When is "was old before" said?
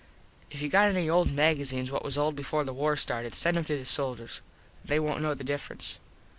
2.03-2.63